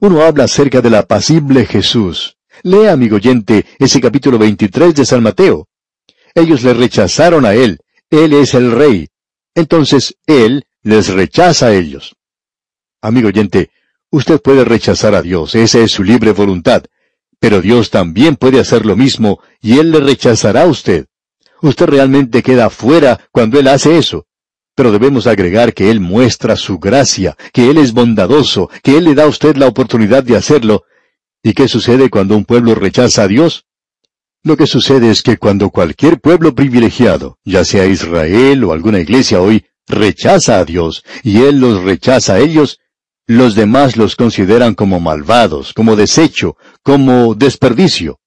Uno 0.00 0.22
habla 0.22 0.44
acerca 0.44 0.80
del 0.80 0.96
apacible 0.96 1.64
Jesús. 1.64 2.38
Lea, 2.64 2.92
amigo 2.92 3.16
oyente, 3.16 3.66
ese 3.78 4.00
capítulo 4.00 4.36
23 4.36 4.96
de 4.96 5.06
San 5.06 5.22
Mateo. 5.22 5.68
Ellos 6.34 6.64
le 6.64 6.74
rechazaron 6.74 7.46
a 7.46 7.54
Él. 7.54 7.78
Él 8.10 8.32
es 8.32 8.54
el 8.54 8.72
Rey. 8.72 9.08
Entonces 9.54 10.16
Él 10.26 10.64
les 10.82 11.08
rechaza 11.08 11.68
a 11.68 11.74
ellos. 11.74 12.16
Amigo 13.00 13.28
oyente, 13.28 13.70
usted 14.10 14.40
puede 14.40 14.64
rechazar 14.64 15.14
a 15.14 15.22
Dios, 15.22 15.54
esa 15.54 15.78
es 15.78 15.92
su 15.92 16.02
libre 16.02 16.32
voluntad, 16.32 16.84
pero 17.38 17.60
Dios 17.60 17.90
también 17.90 18.36
puede 18.36 18.60
hacer 18.60 18.86
lo 18.86 18.96
mismo 18.96 19.40
y 19.60 19.78
Él 19.78 19.90
le 19.90 20.00
rechazará 20.00 20.62
a 20.62 20.66
usted. 20.66 21.06
Usted 21.62 21.86
realmente 21.86 22.42
queda 22.42 22.70
fuera 22.70 23.28
cuando 23.32 23.58
Él 23.58 23.68
hace 23.68 23.98
eso. 23.98 24.26
Pero 24.74 24.92
debemos 24.92 25.26
agregar 25.26 25.72
que 25.72 25.90
Él 25.90 26.00
muestra 26.00 26.54
su 26.56 26.78
gracia, 26.78 27.36
que 27.52 27.70
Él 27.70 27.78
es 27.78 27.92
bondadoso, 27.92 28.70
que 28.82 28.98
Él 28.98 29.04
le 29.04 29.14
da 29.14 29.24
a 29.24 29.28
usted 29.28 29.56
la 29.56 29.66
oportunidad 29.66 30.22
de 30.22 30.36
hacerlo. 30.36 30.84
¿Y 31.42 31.54
qué 31.54 31.66
sucede 31.66 32.10
cuando 32.10 32.36
un 32.36 32.44
pueblo 32.44 32.74
rechaza 32.74 33.22
a 33.22 33.28
Dios? 33.28 33.64
Lo 34.42 34.56
que 34.56 34.66
sucede 34.66 35.10
es 35.10 35.22
que 35.22 35.38
cuando 35.38 35.70
cualquier 35.70 36.20
pueblo 36.20 36.54
privilegiado, 36.54 37.38
ya 37.44 37.64
sea 37.64 37.86
Israel 37.86 38.64
o 38.64 38.72
alguna 38.72 39.00
iglesia 39.00 39.40
hoy, 39.40 39.64
rechaza 39.88 40.58
a 40.58 40.64
Dios 40.64 41.04
y 41.22 41.38
Él 41.42 41.58
los 41.58 41.82
rechaza 41.82 42.34
a 42.34 42.38
ellos, 42.40 42.78
los 43.26 43.54
demás 43.54 43.96
los 43.96 44.14
consideran 44.14 44.74
como 44.74 45.00
malvados, 45.00 45.72
como 45.72 45.96
desecho, 45.96 46.56
como 46.82 47.34
desperdicio. 47.34 48.20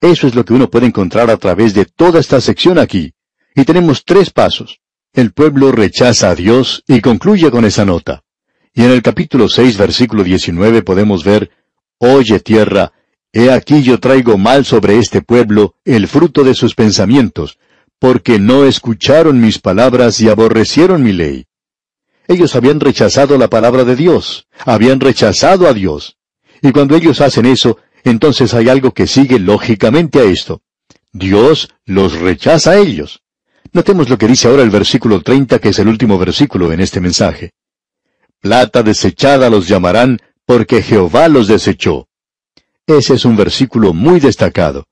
Eso 0.00 0.26
es 0.26 0.34
lo 0.34 0.44
que 0.44 0.54
uno 0.54 0.70
puede 0.70 0.86
encontrar 0.86 1.30
a 1.30 1.36
través 1.36 1.74
de 1.74 1.84
toda 1.84 2.20
esta 2.20 2.40
sección 2.40 2.78
aquí. 2.78 3.12
Y 3.54 3.64
tenemos 3.64 4.04
tres 4.04 4.30
pasos. 4.30 4.80
El 5.12 5.32
pueblo 5.32 5.72
rechaza 5.72 6.30
a 6.30 6.34
Dios 6.34 6.82
y 6.86 7.00
concluye 7.00 7.50
con 7.50 7.64
esa 7.64 7.84
nota. 7.84 8.22
Y 8.72 8.82
en 8.82 8.90
el 8.90 9.02
capítulo 9.02 9.48
6, 9.48 9.76
versículo 9.76 10.24
19 10.24 10.82
podemos 10.82 11.24
ver, 11.24 11.50
Oye 11.98 12.40
tierra, 12.40 12.92
he 13.32 13.50
aquí 13.50 13.82
yo 13.82 14.00
traigo 14.00 14.38
mal 14.38 14.64
sobre 14.64 14.98
este 14.98 15.20
pueblo 15.20 15.74
el 15.84 16.08
fruto 16.08 16.44
de 16.44 16.54
sus 16.54 16.74
pensamientos, 16.74 17.58
porque 17.98 18.38
no 18.38 18.64
escucharon 18.64 19.40
mis 19.40 19.58
palabras 19.58 20.20
y 20.20 20.28
aborrecieron 20.28 21.02
mi 21.02 21.12
ley. 21.12 21.46
Ellos 22.30 22.54
habían 22.54 22.78
rechazado 22.78 23.36
la 23.38 23.50
palabra 23.50 23.82
de 23.82 23.96
Dios, 23.96 24.46
habían 24.64 25.00
rechazado 25.00 25.66
a 25.66 25.72
Dios. 25.74 26.16
Y 26.62 26.70
cuando 26.70 26.94
ellos 26.94 27.20
hacen 27.20 27.44
eso, 27.44 27.78
entonces 28.04 28.54
hay 28.54 28.68
algo 28.68 28.92
que 28.92 29.08
sigue 29.08 29.40
lógicamente 29.40 30.20
a 30.20 30.22
esto. 30.22 30.62
Dios 31.12 31.74
los 31.86 32.20
rechaza 32.20 32.70
a 32.70 32.76
ellos. 32.76 33.22
Notemos 33.72 34.08
lo 34.08 34.16
que 34.16 34.28
dice 34.28 34.46
ahora 34.46 34.62
el 34.62 34.70
versículo 34.70 35.22
30, 35.22 35.58
que 35.58 35.70
es 35.70 35.80
el 35.80 35.88
último 35.88 36.18
versículo 36.18 36.72
en 36.72 36.78
este 36.78 37.00
mensaje. 37.00 37.50
Plata 38.38 38.84
desechada 38.84 39.50
los 39.50 39.66
llamarán, 39.66 40.20
porque 40.46 40.82
Jehová 40.82 41.26
los 41.26 41.48
desechó. 41.48 42.06
Ese 42.86 43.14
es 43.14 43.24
un 43.24 43.34
versículo 43.34 43.92
muy 43.92 44.20
destacado. 44.20 44.86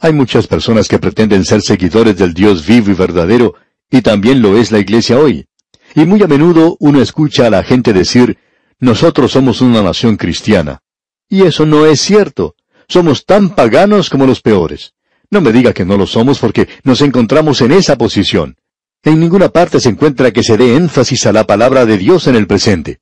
Hay 0.00 0.12
muchas 0.12 0.48
personas 0.48 0.88
que 0.88 0.98
pretenden 0.98 1.44
ser 1.44 1.62
seguidores 1.62 2.16
del 2.16 2.34
Dios 2.34 2.66
vivo 2.66 2.90
y 2.90 2.94
verdadero, 2.94 3.54
y 3.88 4.02
también 4.02 4.42
lo 4.42 4.58
es 4.58 4.72
la 4.72 4.80
iglesia 4.80 5.16
hoy. 5.16 5.46
Y 5.94 6.06
muy 6.06 6.22
a 6.22 6.26
menudo 6.26 6.76
uno 6.80 7.02
escucha 7.02 7.46
a 7.46 7.50
la 7.50 7.62
gente 7.62 7.92
decir, 7.92 8.38
nosotros 8.78 9.32
somos 9.32 9.60
una 9.60 9.82
nación 9.82 10.16
cristiana. 10.16 10.82
Y 11.28 11.42
eso 11.42 11.66
no 11.66 11.86
es 11.86 12.00
cierto. 12.00 12.56
Somos 12.88 13.24
tan 13.24 13.54
paganos 13.54 14.10
como 14.10 14.26
los 14.26 14.40
peores. 14.40 14.94
No 15.30 15.40
me 15.40 15.52
diga 15.52 15.72
que 15.72 15.84
no 15.84 15.96
lo 15.96 16.06
somos 16.06 16.38
porque 16.38 16.68
nos 16.84 17.00
encontramos 17.00 17.60
en 17.60 17.72
esa 17.72 17.96
posición. 17.96 18.56
En 19.02 19.18
ninguna 19.18 19.48
parte 19.48 19.80
se 19.80 19.88
encuentra 19.88 20.30
que 20.30 20.42
se 20.42 20.56
dé 20.56 20.76
énfasis 20.76 21.26
a 21.26 21.32
la 21.32 21.44
palabra 21.44 21.86
de 21.86 21.98
Dios 21.98 22.26
en 22.26 22.36
el 22.36 22.46
presente. 22.46 23.00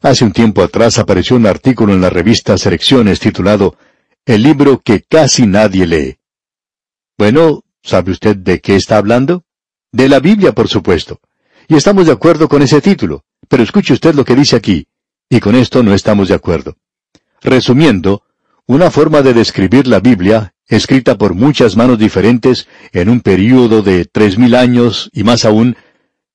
Hace 0.00 0.24
un 0.24 0.32
tiempo 0.32 0.62
atrás 0.62 0.98
apareció 0.98 1.36
un 1.36 1.46
artículo 1.46 1.92
en 1.92 2.00
la 2.00 2.10
revista 2.10 2.56
Selecciones 2.56 3.20
titulado 3.20 3.76
El 4.24 4.42
libro 4.42 4.80
que 4.80 5.02
casi 5.02 5.46
nadie 5.46 5.86
lee. 5.86 6.18
Bueno, 7.16 7.62
¿sabe 7.82 8.12
usted 8.12 8.36
de 8.36 8.60
qué 8.60 8.76
está 8.76 8.96
hablando? 8.96 9.44
De 9.90 10.08
la 10.08 10.20
Biblia, 10.20 10.52
por 10.52 10.68
supuesto. 10.68 11.20
Y 11.68 11.76
estamos 11.76 12.06
de 12.06 12.12
acuerdo 12.12 12.48
con 12.48 12.62
ese 12.62 12.80
título. 12.80 13.24
Pero 13.46 13.62
escuche 13.62 13.92
usted 13.92 14.14
lo 14.14 14.24
que 14.24 14.34
dice 14.34 14.56
aquí. 14.56 14.88
Y 15.28 15.38
con 15.40 15.54
esto 15.54 15.82
no 15.82 15.92
estamos 15.92 16.28
de 16.28 16.34
acuerdo. 16.34 16.76
Resumiendo, 17.42 18.22
una 18.66 18.90
forma 18.90 19.20
de 19.20 19.34
describir 19.34 19.86
la 19.86 20.00
Biblia 20.00 20.54
escrita 20.66 21.16
por 21.16 21.34
muchas 21.34 21.76
manos 21.76 21.98
diferentes 21.98 22.68
en 22.92 23.08
un 23.08 23.20
período 23.20 23.82
de 23.82 24.06
tres 24.06 24.38
mil 24.38 24.54
años 24.54 25.10
y 25.12 25.24
más 25.24 25.44
aún, 25.44 25.76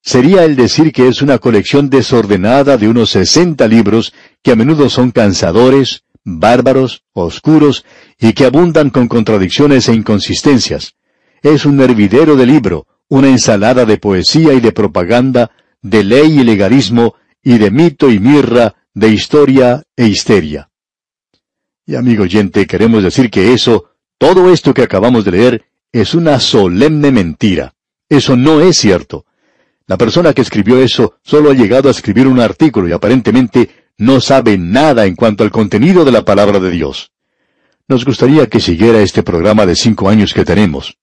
sería 0.02 0.44
el 0.44 0.56
decir 0.56 0.92
que 0.92 1.08
es 1.08 1.22
una 1.22 1.38
colección 1.40 1.90
desordenada 1.90 2.78
de 2.78 2.88
unos 2.88 3.12
sesenta 3.12 3.68
libros 3.68 4.14
que 4.42 4.52
a 4.52 4.56
menudo 4.56 4.90
son 4.90 5.12
cansadores, 5.12 6.04
bárbaros, 6.24 7.04
oscuros 7.14 7.86
y 8.20 8.34
que 8.34 8.46
abundan 8.46 8.90
con 8.90 9.08
contradicciones 9.08 9.88
e 9.90 9.94
inconsistencias. 9.94 10.96
Es 11.42 11.66
un 11.66 11.80
hervidero 11.82 12.36
de 12.36 12.46
libro, 12.46 12.88
una 13.14 13.30
ensalada 13.30 13.86
de 13.86 14.00
poesía 14.00 14.54
y 14.54 14.60
de 14.60 14.72
propaganda, 14.72 15.52
de 15.84 16.04
ley 16.04 16.40
y 16.40 16.44
legalismo, 16.44 17.14
y 17.44 17.60
de 17.60 17.70
mito 17.70 18.10
y 18.10 18.18
mirra, 18.18 18.74
de 18.92 19.10
historia 19.10 19.84
e 19.96 20.08
histeria. 20.08 20.72
Y 21.86 21.94
amigo 21.94 22.24
oyente, 22.24 22.66
queremos 22.66 23.04
decir 23.04 23.30
que 23.30 23.54
eso 23.54 23.92
todo 24.18 24.52
esto 24.52 24.74
que 24.74 24.82
acabamos 24.82 25.26
de 25.26 25.32
leer 25.32 25.66
es 25.92 26.16
una 26.16 26.40
solemne 26.40 27.12
mentira. 27.12 27.76
Eso 28.10 28.36
no 28.36 28.62
es 28.62 28.78
cierto. 28.78 29.28
La 29.86 29.96
persona 29.96 30.34
que 30.34 30.42
escribió 30.42 30.82
eso 30.82 31.20
solo 31.22 31.52
ha 31.52 31.54
llegado 31.54 31.90
a 31.90 31.92
escribir 31.92 32.28
un 32.28 32.40
artículo 32.40 32.88
y 32.88 32.94
aparentemente 32.94 33.70
no 33.96 34.22
sabe 34.22 34.58
nada 34.58 35.06
en 35.06 35.16
cuanto 35.16 35.44
al 35.44 35.52
contenido 35.52 36.04
de 36.04 36.14
la 36.14 36.26
palabra 36.26 36.60
de 36.60 36.72
Dios. 36.72 37.12
Nos 37.88 38.06
gustaría 38.06 38.48
que 38.48 38.60
siguiera 38.60 39.02
este 39.02 39.22
programa 39.22 39.68
de 39.68 39.76
cinco 39.76 40.10
años 40.10 40.34
que 40.34 40.46
tenemos. 40.46 40.98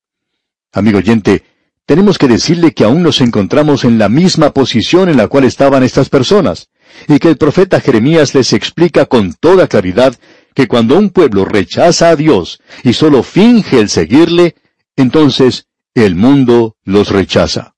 Amigo 0.72 0.98
oyente, 0.98 1.44
tenemos 1.90 2.18
que 2.18 2.28
decirle 2.28 2.72
que 2.72 2.84
aún 2.84 3.02
nos 3.02 3.20
encontramos 3.20 3.82
en 3.82 3.98
la 3.98 4.08
misma 4.08 4.52
posición 4.52 5.08
en 5.08 5.16
la 5.16 5.26
cual 5.26 5.42
estaban 5.42 5.82
estas 5.82 6.08
personas, 6.08 6.68
y 7.08 7.18
que 7.18 7.26
el 7.26 7.36
profeta 7.36 7.80
Jeremías 7.80 8.32
les 8.32 8.52
explica 8.52 9.06
con 9.06 9.32
toda 9.32 9.66
claridad 9.66 10.14
que 10.54 10.68
cuando 10.68 10.96
un 10.96 11.10
pueblo 11.10 11.44
rechaza 11.44 12.10
a 12.10 12.14
Dios 12.14 12.60
y 12.84 12.92
solo 12.92 13.24
finge 13.24 13.80
el 13.80 13.88
seguirle, 13.88 14.54
entonces 14.94 15.66
el 15.92 16.14
mundo 16.14 16.76
los 16.84 17.08
rechaza. 17.08 17.74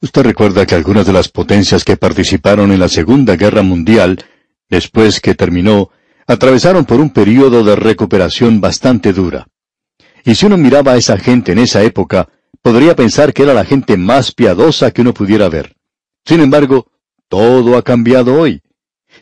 Usted 0.00 0.22
recuerda 0.22 0.64
que 0.64 0.76
algunas 0.76 1.04
de 1.04 1.12
las 1.12 1.30
potencias 1.30 1.82
que 1.82 1.96
participaron 1.96 2.70
en 2.70 2.78
la 2.78 2.88
Segunda 2.88 3.34
Guerra 3.34 3.62
Mundial, 3.62 4.24
después 4.68 5.18
que 5.18 5.34
terminó, 5.34 5.90
atravesaron 6.28 6.84
por 6.84 7.00
un 7.00 7.10
período 7.10 7.64
de 7.64 7.74
recuperación 7.74 8.60
bastante 8.60 9.12
dura. 9.12 9.48
Y 10.24 10.36
si 10.36 10.46
uno 10.46 10.56
miraba 10.56 10.92
a 10.92 10.96
esa 10.96 11.18
gente 11.18 11.50
en 11.50 11.58
esa 11.58 11.82
época, 11.82 12.28
podría 12.62 12.94
pensar 12.96 13.32
que 13.32 13.42
era 13.42 13.54
la 13.54 13.64
gente 13.64 13.96
más 13.96 14.32
piadosa 14.32 14.90
que 14.90 15.02
uno 15.02 15.14
pudiera 15.14 15.48
ver. 15.48 15.74
Sin 16.24 16.40
embargo, 16.40 16.88
todo 17.28 17.76
ha 17.76 17.82
cambiado 17.82 18.38
hoy. 18.40 18.62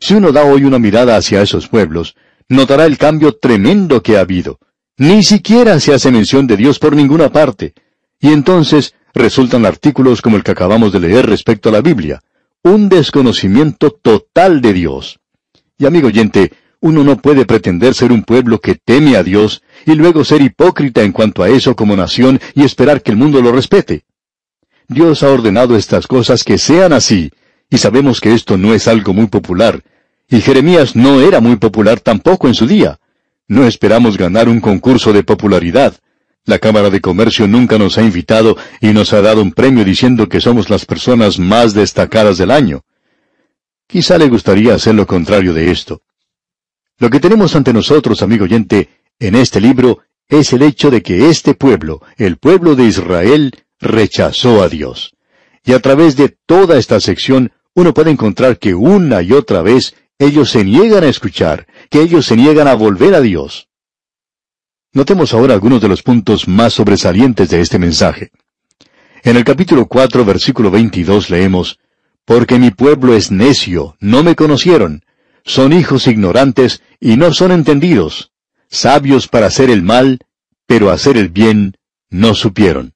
Si 0.00 0.14
uno 0.14 0.32
da 0.32 0.44
hoy 0.44 0.64
una 0.64 0.78
mirada 0.78 1.16
hacia 1.16 1.42
esos 1.42 1.68
pueblos, 1.68 2.14
notará 2.48 2.86
el 2.86 2.98
cambio 2.98 3.36
tremendo 3.36 4.02
que 4.02 4.16
ha 4.16 4.20
habido. 4.20 4.58
Ni 4.96 5.22
siquiera 5.22 5.78
se 5.80 5.94
hace 5.94 6.10
mención 6.10 6.46
de 6.46 6.56
Dios 6.56 6.78
por 6.78 6.96
ninguna 6.96 7.30
parte. 7.30 7.74
Y 8.20 8.32
entonces 8.32 8.94
resultan 9.14 9.64
artículos 9.64 10.22
como 10.22 10.36
el 10.36 10.42
que 10.42 10.50
acabamos 10.50 10.92
de 10.92 11.00
leer 11.00 11.26
respecto 11.26 11.68
a 11.68 11.72
la 11.72 11.80
Biblia. 11.80 12.20
Un 12.62 12.88
desconocimiento 12.88 13.90
total 13.90 14.60
de 14.60 14.72
Dios. 14.72 15.20
Y 15.78 15.86
amigo 15.86 16.08
oyente, 16.08 16.52
uno 16.80 17.02
no 17.02 17.16
puede 17.16 17.44
pretender 17.44 17.94
ser 17.94 18.12
un 18.12 18.22
pueblo 18.22 18.60
que 18.60 18.74
teme 18.76 19.16
a 19.16 19.22
Dios 19.22 19.62
y 19.84 19.94
luego 19.94 20.24
ser 20.24 20.42
hipócrita 20.42 21.02
en 21.02 21.12
cuanto 21.12 21.42
a 21.42 21.48
eso 21.48 21.74
como 21.74 21.96
nación 21.96 22.40
y 22.54 22.64
esperar 22.64 23.02
que 23.02 23.10
el 23.10 23.16
mundo 23.16 23.40
lo 23.42 23.52
respete. 23.52 24.04
Dios 24.86 25.22
ha 25.22 25.30
ordenado 25.30 25.76
estas 25.76 26.06
cosas 26.06 26.44
que 26.44 26.56
sean 26.56 26.92
así, 26.92 27.30
y 27.68 27.78
sabemos 27.78 28.20
que 28.20 28.32
esto 28.32 28.56
no 28.56 28.74
es 28.74 28.88
algo 28.88 29.12
muy 29.12 29.26
popular, 29.26 29.82
y 30.30 30.40
Jeremías 30.40 30.94
no 30.96 31.20
era 31.20 31.40
muy 31.40 31.56
popular 31.56 32.00
tampoco 32.00 32.48
en 32.48 32.54
su 32.54 32.66
día. 32.66 32.98
No 33.48 33.66
esperamos 33.66 34.16
ganar 34.16 34.48
un 34.48 34.60
concurso 34.60 35.12
de 35.12 35.24
popularidad. 35.24 35.94
La 36.44 36.58
Cámara 36.58 36.90
de 36.90 37.00
Comercio 37.00 37.46
nunca 37.48 37.78
nos 37.78 37.98
ha 37.98 38.02
invitado 38.02 38.56
y 38.80 38.88
nos 38.88 39.12
ha 39.12 39.20
dado 39.20 39.42
un 39.42 39.52
premio 39.52 39.84
diciendo 39.84 40.28
que 40.28 40.40
somos 40.40 40.70
las 40.70 40.86
personas 40.86 41.38
más 41.38 41.74
destacadas 41.74 42.38
del 42.38 42.50
año. 42.50 42.82
Quizá 43.86 44.18
le 44.18 44.28
gustaría 44.28 44.74
hacer 44.74 44.94
lo 44.94 45.06
contrario 45.06 45.52
de 45.54 45.70
esto. 45.70 46.02
Lo 46.98 47.10
que 47.10 47.20
tenemos 47.20 47.54
ante 47.54 47.72
nosotros, 47.72 48.22
amigo 48.22 48.44
oyente, 48.44 48.88
en 49.20 49.36
este 49.36 49.60
libro 49.60 50.00
es 50.28 50.52
el 50.52 50.62
hecho 50.62 50.90
de 50.90 51.02
que 51.02 51.30
este 51.30 51.54
pueblo, 51.54 52.02
el 52.16 52.36
pueblo 52.38 52.74
de 52.74 52.84
Israel, 52.84 53.64
rechazó 53.78 54.62
a 54.62 54.68
Dios. 54.68 55.14
Y 55.64 55.72
a 55.72 55.80
través 55.80 56.16
de 56.16 56.36
toda 56.46 56.76
esta 56.76 57.00
sección 57.00 57.52
uno 57.74 57.94
puede 57.94 58.10
encontrar 58.10 58.58
que 58.58 58.74
una 58.74 59.22
y 59.22 59.32
otra 59.32 59.62
vez 59.62 59.94
ellos 60.18 60.50
se 60.50 60.64
niegan 60.64 61.04
a 61.04 61.08
escuchar, 61.08 61.68
que 61.90 62.00
ellos 62.00 62.26
se 62.26 62.36
niegan 62.36 62.66
a 62.66 62.74
volver 62.74 63.14
a 63.14 63.20
Dios. 63.20 63.68
Notemos 64.92 65.32
ahora 65.32 65.54
algunos 65.54 65.80
de 65.80 65.88
los 65.88 66.02
puntos 66.02 66.48
más 66.48 66.72
sobresalientes 66.72 67.48
de 67.50 67.60
este 67.60 67.78
mensaje. 67.78 68.32
En 69.22 69.36
el 69.36 69.44
capítulo 69.44 69.86
4, 69.86 70.24
versículo 70.24 70.72
22 70.72 71.30
leemos, 71.30 71.78
Porque 72.24 72.58
mi 72.58 72.72
pueblo 72.72 73.14
es 73.14 73.30
necio, 73.30 73.96
no 74.00 74.24
me 74.24 74.34
conocieron, 74.34 75.04
son 75.48 75.72
hijos 75.72 76.06
ignorantes 76.06 76.82
y 77.00 77.16
no 77.16 77.32
son 77.32 77.52
entendidos, 77.52 78.32
sabios 78.68 79.28
para 79.28 79.46
hacer 79.46 79.70
el 79.70 79.82
mal, 79.82 80.18
pero 80.66 80.90
hacer 80.90 81.16
el 81.16 81.30
bien 81.30 81.78
no 82.10 82.34
supieron. 82.34 82.92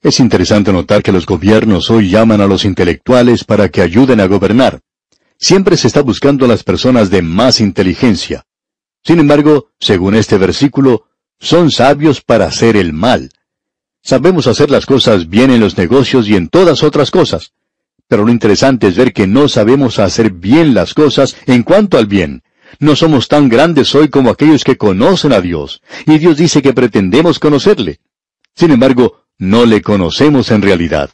Es 0.00 0.20
interesante 0.20 0.72
notar 0.72 1.02
que 1.02 1.10
los 1.10 1.26
gobiernos 1.26 1.90
hoy 1.90 2.08
llaman 2.08 2.40
a 2.40 2.46
los 2.46 2.64
intelectuales 2.64 3.42
para 3.42 3.68
que 3.68 3.82
ayuden 3.82 4.20
a 4.20 4.26
gobernar. 4.26 4.80
Siempre 5.38 5.76
se 5.76 5.88
está 5.88 6.02
buscando 6.02 6.44
a 6.44 6.48
las 6.48 6.62
personas 6.62 7.10
de 7.10 7.22
más 7.22 7.60
inteligencia. 7.60 8.46
Sin 9.02 9.18
embargo, 9.18 9.70
según 9.80 10.14
este 10.14 10.38
versículo, 10.38 11.08
son 11.40 11.72
sabios 11.72 12.20
para 12.20 12.46
hacer 12.46 12.76
el 12.76 12.92
mal. 12.92 13.30
Sabemos 14.02 14.46
hacer 14.46 14.70
las 14.70 14.86
cosas 14.86 15.28
bien 15.28 15.50
en 15.50 15.58
los 15.58 15.76
negocios 15.76 16.28
y 16.28 16.36
en 16.36 16.48
todas 16.48 16.84
otras 16.84 17.10
cosas. 17.10 17.54
Pero 18.08 18.24
lo 18.24 18.30
interesante 18.30 18.86
es 18.88 18.96
ver 18.96 19.12
que 19.12 19.26
no 19.26 19.48
sabemos 19.48 19.98
hacer 19.98 20.30
bien 20.30 20.74
las 20.74 20.94
cosas 20.94 21.36
en 21.46 21.62
cuanto 21.62 21.98
al 21.98 22.06
bien. 22.06 22.42
No 22.78 22.94
somos 22.94 23.28
tan 23.28 23.48
grandes 23.48 23.94
hoy 23.94 24.08
como 24.08 24.30
aquellos 24.30 24.64
que 24.64 24.76
conocen 24.76 25.32
a 25.32 25.40
Dios, 25.40 25.82
y 26.06 26.18
Dios 26.18 26.36
dice 26.36 26.62
que 26.62 26.72
pretendemos 26.72 27.38
conocerle. 27.38 28.00
Sin 28.54 28.70
embargo, 28.70 29.22
no 29.38 29.66
le 29.66 29.82
conocemos 29.82 30.50
en 30.50 30.62
realidad. 30.62 31.10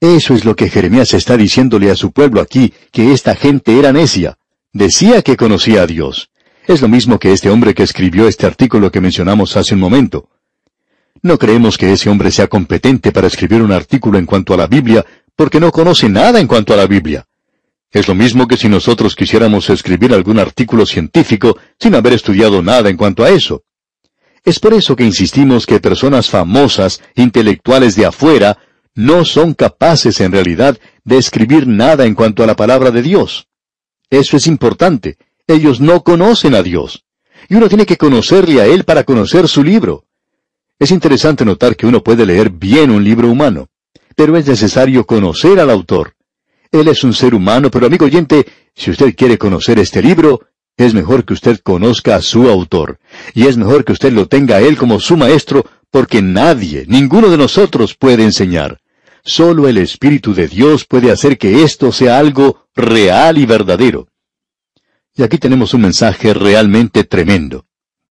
Eso 0.00 0.34
es 0.34 0.44
lo 0.44 0.56
que 0.56 0.70
Jeremías 0.70 1.12
está 1.14 1.36
diciéndole 1.36 1.90
a 1.90 1.96
su 1.96 2.12
pueblo 2.12 2.40
aquí, 2.40 2.72
que 2.90 3.12
esta 3.12 3.36
gente 3.36 3.78
era 3.78 3.92
necia. 3.92 4.38
Decía 4.72 5.22
que 5.22 5.36
conocía 5.36 5.82
a 5.82 5.86
Dios. 5.86 6.30
Es 6.66 6.80
lo 6.80 6.88
mismo 6.88 7.18
que 7.18 7.32
este 7.32 7.50
hombre 7.50 7.74
que 7.74 7.82
escribió 7.82 8.28
este 8.28 8.46
artículo 8.46 8.90
que 8.90 9.00
mencionamos 9.00 9.56
hace 9.56 9.74
un 9.74 9.80
momento. 9.80 10.28
No 11.22 11.38
creemos 11.38 11.76
que 11.76 11.92
ese 11.92 12.08
hombre 12.08 12.30
sea 12.30 12.46
competente 12.46 13.12
para 13.12 13.26
escribir 13.26 13.62
un 13.62 13.72
artículo 13.72 14.18
en 14.18 14.24
cuanto 14.24 14.54
a 14.54 14.56
la 14.56 14.66
Biblia, 14.66 15.04
porque 15.40 15.58
no 15.58 15.72
conoce 15.72 16.06
nada 16.10 16.38
en 16.38 16.46
cuanto 16.46 16.74
a 16.74 16.76
la 16.76 16.86
Biblia. 16.86 17.24
Es 17.90 18.06
lo 18.08 18.14
mismo 18.14 18.46
que 18.46 18.58
si 18.58 18.68
nosotros 18.68 19.16
quisiéramos 19.16 19.70
escribir 19.70 20.12
algún 20.12 20.38
artículo 20.38 20.84
científico 20.84 21.56
sin 21.78 21.94
haber 21.94 22.12
estudiado 22.12 22.60
nada 22.60 22.90
en 22.90 22.98
cuanto 22.98 23.24
a 23.24 23.30
eso. 23.30 23.62
Es 24.44 24.60
por 24.60 24.74
eso 24.74 24.94
que 24.94 25.06
insistimos 25.06 25.64
que 25.64 25.80
personas 25.80 26.28
famosas, 26.28 27.00
intelectuales 27.14 27.96
de 27.96 28.04
afuera, 28.04 28.58
no 28.94 29.24
son 29.24 29.54
capaces 29.54 30.20
en 30.20 30.30
realidad 30.30 30.78
de 31.04 31.16
escribir 31.16 31.66
nada 31.66 32.04
en 32.04 32.14
cuanto 32.14 32.44
a 32.44 32.46
la 32.46 32.54
palabra 32.54 32.90
de 32.90 33.00
Dios. 33.00 33.46
Eso 34.10 34.36
es 34.36 34.46
importante. 34.46 35.16
Ellos 35.46 35.80
no 35.80 36.02
conocen 36.02 36.54
a 36.54 36.62
Dios. 36.62 37.06
Y 37.48 37.54
uno 37.54 37.70
tiene 37.70 37.86
que 37.86 37.96
conocerle 37.96 38.60
a 38.60 38.66
Él 38.66 38.84
para 38.84 39.04
conocer 39.04 39.48
su 39.48 39.64
libro. 39.64 40.04
Es 40.78 40.90
interesante 40.90 41.46
notar 41.46 41.76
que 41.76 41.86
uno 41.86 42.02
puede 42.02 42.26
leer 42.26 42.50
bien 42.50 42.90
un 42.90 43.02
libro 43.02 43.30
humano, 43.30 43.69
pero 44.20 44.36
es 44.36 44.46
necesario 44.46 45.06
conocer 45.06 45.58
al 45.60 45.70
autor. 45.70 46.14
Él 46.70 46.88
es 46.88 47.04
un 47.04 47.14
ser 47.14 47.34
humano, 47.34 47.70
pero 47.70 47.86
amigo 47.86 48.04
oyente, 48.04 48.44
si 48.74 48.90
usted 48.90 49.14
quiere 49.16 49.38
conocer 49.38 49.78
este 49.78 50.02
libro, 50.02 50.42
es 50.76 50.92
mejor 50.92 51.24
que 51.24 51.32
usted 51.32 51.58
conozca 51.60 52.16
a 52.16 52.20
su 52.20 52.50
autor, 52.50 52.98
y 53.32 53.46
es 53.46 53.56
mejor 53.56 53.82
que 53.82 53.92
usted 53.92 54.12
lo 54.12 54.28
tenga 54.28 54.56
a 54.56 54.60
él 54.60 54.76
como 54.76 55.00
su 55.00 55.16
maestro, 55.16 55.64
porque 55.90 56.20
nadie, 56.20 56.84
ninguno 56.86 57.30
de 57.30 57.38
nosotros 57.38 57.96
puede 57.96 58.22
enseñar. 58.22 58.82
Solo 59.24 59.68
el 59.68 59.78
Espíritu 59.78 60.34
de 60.34 60.48
Dios 60.48 60.84
puede 60.84 61.10
hacer 61.10 61.38
que 61.38 61.62
esto 61.62 61.90
sea 61.90 62.18
algo 62.18 62.66
real 62.74 63.38
y 63.38 63.46
verdadero. 63.46 64.08
Y 65.14 65.22
aquí 65.22 65.38
tenemos 65.38 65.72
un 65.72 65.80
mensaje 65.80 66.34
realmente 66.34 67.04
tremendo. 67.04 67.64